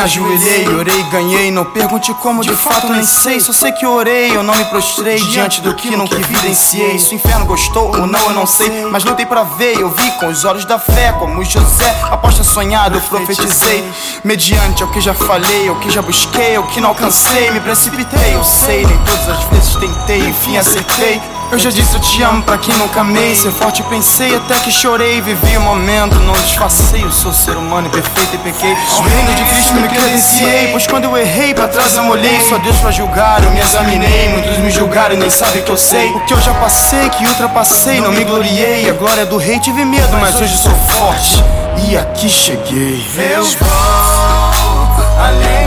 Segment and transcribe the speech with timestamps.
[0.00, 1.50] me ajoelhei, orei, ganhei.
[1.50, 3.38] Não pergunte como, de fato nem sei.
[3.38, 6.98] Só sei que orei, eu não me prostrei diante do que nunca evidenciei.
[6.98, 8.86] Se o inferno gostou ou não, eu não sei.
[8.90, 11.12] Mas lutei pra ver, eu vi com os olhos da fé.
[11.18, 13.84] Como José, aposta sonhado, eu profetizei.
[14.24, 17.50] Mediante ao que já falei, ao que já busquei, ao que não alcancei.
[17.50, 21.20] Me precipitei, eu sei, nem todas as vezes tentei, enfim acertei.
[21.50, 24.70] Eu já disse eu te amo pra quem nunca amei Ser forte pensei até que
[24.70, 29.34] chorei Vivi o momento, não disfarcei Eu sou ser humano imperfeito e pequei Ao reino
[29.34, 32.40] de Cristo me credenciei Pois quando eu errei pra trás eu molhei.
[32.48, 34.28] Só Deus pra julgar, eu me examinei.
[34.30, 36.10] Muitos me julgaram e nem sabem que eu sei.
[36.10, 39.84] O que eu já passei, que ultrapassei Não me gloriei, a glória do rei Tive
[39.84, 41.44] medo, mas hoje sou forte.
[41.88, 43.04] E aqui cheguei.
[43.16, 43.70] Eu vou
[45.18, 45.59] além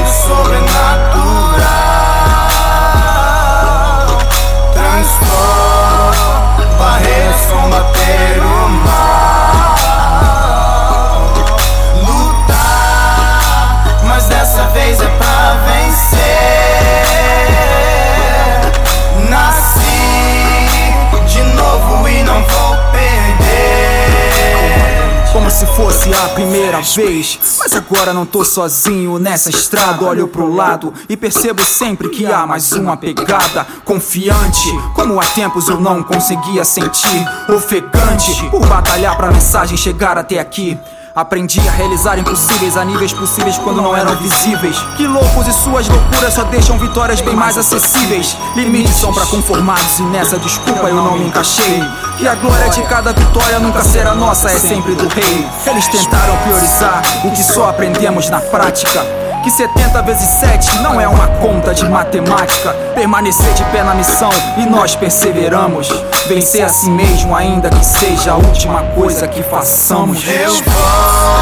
[26.15, 27.39] a primeira vez.
[27.59, 30.05] Mas agora não tô sozinho nessa estrada.
[30.05, 33.65] Olho pro lado e percebo sempre que há mais uma pegada.
[33.83, 37.25] Confiante, como há tempos eu não conseguia sentir.
[37.49, 40.77] Ofegante, por batalhar pra mensagem chegar até aqui.
[41.15, 44.75] Aprendi a realizar impossíveis a níveis possíveis quando não eram visíveis.
[44.97, 48.35] Que loucos e suas loucuras só deixam vitórias bem mais acessíveis.
[48.55, 51.83] Limites são para conformados e nessa desculpa eu não me encaixei.
[52.17, 55.47] Que a glória de cada vitória nunca será nossa, é sempre do rei.
[55.67, 61.07] Eles tentaram priorizar o que só aprendemos na prática que 70 vezes 7 não é
[61.07, 62.73] uma conta de matemática.
[62.95, 65.89] Permanecer de pé na missão e nós perseveramos.
[66.27, 70.25] Vencer a si mesmo, ainda que seja a última coisa que façamos.
[70.25, 71.32] Eu vou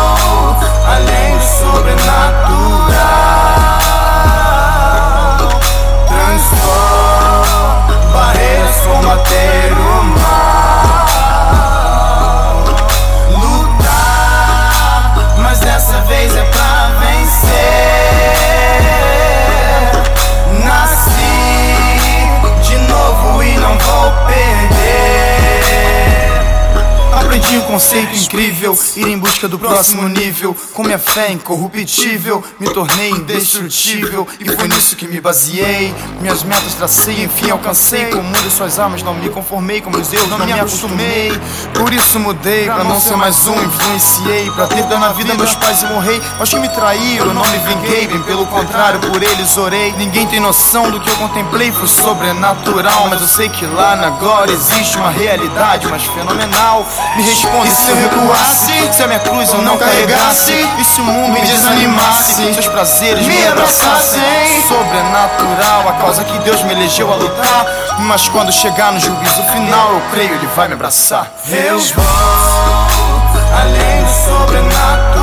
[27.32, 30.54] Aprendi um conceito incrível, ir em busca do próximo nível.
[30.74, 34.28] Com minha fé incorruptível, me tornei indestrutível.
[34.38, 35.96] E foi nisso que me baseei.
[36.20, 38.08] Minhas metas tracei, enfim alcancei.
[38.08, 39.80] Com o mundo e suas armas não me conformei.
[39.80, 41.32] Com meus deuses não me acostumei.
[41.74, 43.64] Por isso mudei, pra não ser mais um.
[43.64, 46.22] Influenciei, pra ter dano na vida meus pais e morrei.
[46.38, 48.08] Aos que me traíram, não me vinguei.
[48.08, 49.94] Bem pelo contrário, por eles orei.
[49.94, 53.08] Ninguém tem noção do que eu contemplei, foi sobrenatural.
[53.10, 56.86] Mas eu sei que lá na glória existe uma realidade mais fenomenal.
[57.22, 57.46] E se
[57.92, 62.52] eu recuasse, se a minha cruz eu não carregasse, e se o mundo me desanimasse,
[62.54, 64.22] seus prazeres me abraçassem.
[64.68, 67.66] Sobrenatural, a causa que Deus me elegeu a lutar.
[68.00, 71.32] Mas quando chegar no juízo final, eu creio, Ele vai me abraçar.
[71.48, 72.04] Eu vou
[73.54, 75.21] além do sobrenatural.